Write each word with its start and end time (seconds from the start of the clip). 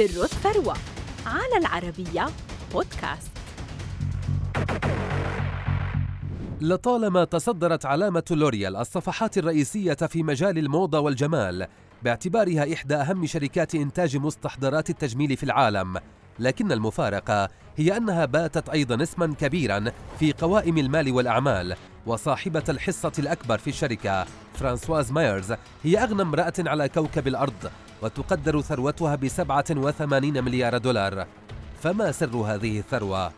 سر 0.00 0.24
الثروة 0.24 0.76
على 1.26 1.56
العربية 1.56 2.26
بودكاست. 2.72 3.30
لطالما 6.60 7.24
تصدرت 7.24 7.86
علامة 7.86 8.22
لوريال 8.30 8.76
الصفحات 8.76 9.38
الرئيسية 9.38 9.94
في 9.94 10.22
مجال 10.22 10.58
الموضة 10.58 11.00
والجمال 11.00 11.66
باعتبارها 12.02 12.74
إحدى 12.74 12.94
أهم 12.94 13.26
شركات 13.26 13.74
إنتاج 13.74 14.16
مستحضرات 14.16 14.90
التجميل 14.90 15.36
في 15.36 15.42
العالم. 15.42 15.98
لكن 16.38 16.72
المفارقة 16.72 17.48
هي 17.76 17.96
أنها 17.96 18.24
باتت 18.24 18.68
أيضا 18.68 19.02
اسما 19.02 19.34
كبيرا 19.40 19.84
في 20.18 20.32
قوائم 20.32 20.78
المال 20.78 21.12
والأعمال 21.12 21.76
وصاحبة 22.06 22.64
الحصة 22.68 23.12
الأكبر 23.18 23.58
في 23.58 23.70
الشركة 23.70 24.26
فرانسواز 24.54 25.12
مايرز 25.12 25.54
هي 25.82 26.02
أغنى 26.02 26.22
امرأة 26.22 26.54
على 26.58 26.88
كوكب 26.88 27.28
الأرض. 27.28 27.70
وتقدر 28.02 28.60
ثروتها 28.60 29.16
بسبعة 29.16 29.64
وثمانين 29.70 30.44
مليار 30.44 30.78
دولار 30.78 31.26
فما 31.80 32.12
سر 32.12 32.36
هذه 32.36 32.78
الثروة؟ 32.78 33.32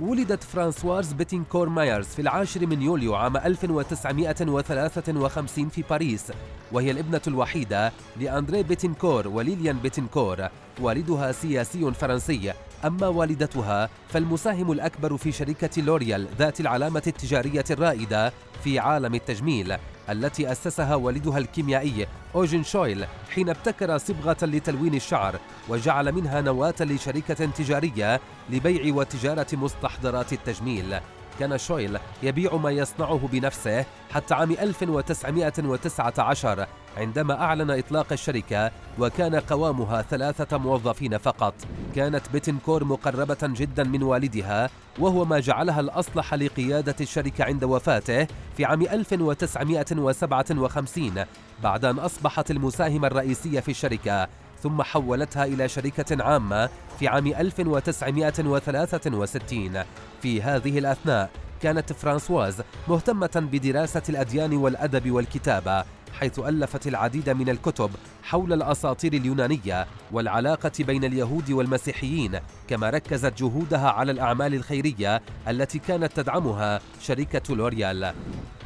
ولدت 0.00 0.42
فرانسواز 0.42 1.12
بيتينكور 1.12 1.68
مايرز 1.68 2.06
في 2.06 2.22
العاشر 2.22 2.66
من 2.66 2.82
يوليو 2.82 3.14
عام 3.14 3.36
1953 3.36 5.68
في 5.68 5.82
باريس 5.90 6.32
وهي 6.72 6.90
الابنة 6.90 7.20
الوحيدة 7.26 7.92
لأندري 8.20 8.62
بيتينكور 8.62 9.28
وليليان 9.28 9.78
بيتينكور 9.78 10.48
والدها 10.80 11.32
سياسي 11.32 11.92
فرنسي 11.92 12.52
أما 12.84 13.06
والدتها 13.06 13.88
فالمساهم 14.08 14.72
الأكبر 14.72 15.16
في 15.16 15.32
شركة 15.32 15.82
لوريال 15.82 16.28
ذات 16.38 16.60
العلامة 16.60 17.02
التجارية 17.06 17.64
الرائدة 17.70 18.32
في 18.64 18.78
عالم 18.78 19.14
التجميل 19.14 19.76
التي 20.10 20.52
أسسها 20.52 20.94
والدها 20.94 21.38
الكيميائي 21.38 22.06
أوجن 22.34 22.62
شويل 22.62 23.06
حين 23.34 23.48
ابتكر 23.48 23.98
صبغة 23.98 24.36
لتلوين 24.42 24.94
الشعر 24.94 25.38
وجعل 25.68 26.12
منها 26.12 26.40
نواة 26.40 26.74
لشركة 26.80 27.46
تجارية 27.46 28.20
لبيع 28.50 28.94
وتجارة 28.94 29.46
مستحضرات 29.52 30.32
التجميل. 30.32 30.96
كان 31.40 31.58
شويل 31.58 31.98
يبيع 32.22 32.56
ما 32.56 32.70
يصنعه 32.70 33.28
بنفسه 33.32 33.84
حتى 34.10 34.34
عام 34.34 34.50
1919 34.50 36.66
عندما 36.96 37.42
أعلن 37.42 37.70
إطلاق 37.70 38.12
الشركة 38.12 38.70
وكان 38.98 39.34
قوامها 39.34 40.02
ثلاثة 40.02 40.58
موظفين 40.58 41.18
فقط. 41.18 41.54
كانت 41.94 42.22
بيتنكور 42.32 42.84
مقربة 42.84 43.36
جدا 43.42 43.84
من 43.84 44.02
والدها 44.02 44.70
وهو 44.98 45.24
ما 45.24 45.40
جعلها 45.40 45.80
الأصلح 45.80 46.34
لقيادة 46.34 46.94
الشركة 47.00 47.44
عند 47.44 47.64
وفاته 47.64 48.26
في 48.56 48.64
عام 48.64 48.82
1957 48.82 51.24
بعد 51.62 51.84
أن 51.84 51.98
أصبحت 51.98 52.50
المساهمة 52.50 53.06
الرئيسية 53.06 53.60
في 53.60 53.70
الشركة 53.70 54.28
ثم 54.62 54.82
حولتها 54.82 55.44
إلى 55.44 55.68
شركة 55.68 56.24
عامة 56.24 56.68
في 56.98 57.08
عام 57.08 57.26
1963 57.26 59.82
في 60.22 60.42
هذه 60.42 60.78
الأثناء 60.78 61.30
كانت 61.62 61.92
فرانسواز 61.92 62.62
مهتمة 62.88 63.48
بدراسة 63.52 64.02
الأديان 64.08 64.56
والأدب 64.56 65.10
والكتابة 65.10 65.84
حيث 66.20 66.38
ألفت 66.38 66.86
العديد 66.86 67.30
من 67.30 67.48
الكتب 67.48 67.90
حول 68.22 68.52
الأساطير 68.52 69.12
اليونانية 69.12 69.86
والعلاقة 70.12 70.72
بين 70.80 71.04
اليهود 71.04 71.50
والمسيحيين 71.50 72.38
كما 72.68 72.90
ركزت 72.90 73.38
جهودها 73.38 73.90
على 73.90 74.12
الأعمال 74.12 74.54
الخيرية 74.54 75.22
التي 75.48 75.78
كانت 75.78 76.12
تدعمها 76.12 76.80
شركة 77.00 77.54
لوريال. 77.54 78.14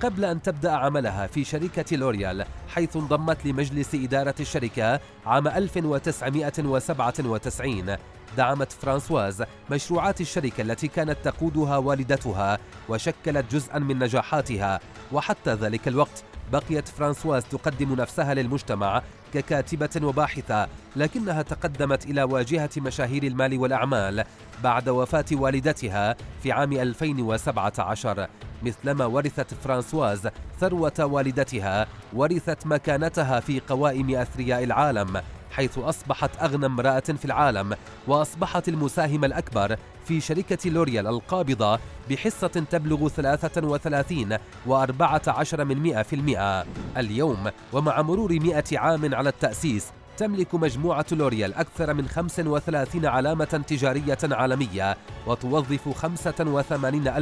قبل 0.03 0.25
أن 0.25 0.43
تبدأ 0.43 0.73
عملها 0.73 1.27
في 1.27 1.45
شركة 1.45 1.97
لوريال 1.97 2.45
حيث 2.69 2.97
انضمت 2.97 3.47
لمجلس 3.47 3.95
إدارة 3.95 4.35
الشركة 4.41 5.01
عام 5.27 5.49
1997 5.49 7.97
دعمت 8.37 8.73
فرانسواز 8.73 9.43
مشروعات 9.71 10.21
الشركة 10.21 10.63
التي 10.63 10.89
كانت 10.89 11.17
تقودها 11.25 11.77
والدتها 11.77 12.59
وشكلت 12.89 13.55
جزءا 13.55 13.79
من 13.79 13.99
نجاحاتها 13.99 14.81
وحتى 15.13 15.55
ذلك 15.55 15.89
الوقت 15.89 16.25
بقيت 16.53 16.89
فرانسواز 16.89 17.45
تقدم 17.45 17.95
نفسها 17.95 18.35
للمجتمع 18.35 19.03
ككاتبة 19.35 20.07
وباحثة 20.07 20.69
لكنها 20.97 21.43
تقدمت 21.43 22.07
إلى 22.07 22.23
واجهة 22.23 22.71
مشاهير 22.77 23.23
المال 23.23 23.59
والأعمال 23.59 24.25
بعد 24.65 24.89
وفاة 24.89 25.25
والدتها 25.33 26.17
في 26.43 26.53
عام 26.53 26.73
2017 26.73 28.29
مثلما 28.63 29.05
ورثت 29.05 29.55
فرانسواز 29.55 30.29
ثروة 30.61 31.05
والدتها 31.05 31.87
ورثت 32.13 32.67
مكانتها 32.67 33.41
في 33.41 33.61
قوائم 33.61 34.17
أثرياء 34.17 34.65
العالم. 34.65 35.23
حيث 35.59 35.79
أصبحت 35.79 36.31
أغنى 36.43 36.67
امرأة 36.67 37.01
في 37.01 37.25
العالم 37.25 37.77
وأصبحت 38.07 38.69
المساهمة 38.69 39.27
الأكبر 39.27 39.77
في 40.05 40.21
شركة 40.21 40.71
لوريال 40.71 41.07
القابضة 41.07 41.79
بحصة 42.11 42.67
تبلغ 42.71 43.09
33 43.09 44.37
و14 44.69 45.61
من 45.61 45.83
100 45.83 46.03
في 46.03 46.17
المئة. 46.17 46.65
اليوم 46.97 47.51
ومع 47.73 48.03
مرور 48.03 48.33
100 48.33 48.65
عام 48.73 49.15
على 49.15 49.29
التأسيس 49.29 49.87
تملك 50.17 50.55
مجموعة 50.55 51.07
لوريال 51.13 51.55
أكثر 51.55 51.95
من 51.95 52.09
35 52.09 53.07
علامة 53.07 53.65
تجارية 53.69 54.19
عالمية 54.23 54.97
وتوظف 55.27 55.89
85400 55.89 57.19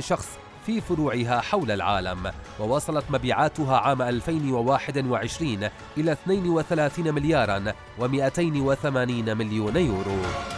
شخص 0.00 0.28
في 0.66 0.80
فروعها 0.80 1.40
حول 1.40 1.70
العالم 1.70 2.32
ووصلت 2.60 3.04
مبيعاتها 3.10 3.76
عام 3.76 4.02
2021 4.02 5.68
إلى 5.98 6.12
32 6.12 7.14
مليارا 7.14 7.74
و280 8.00 9.28
مليون 9.28 9.76
يورو. 9.76 10.53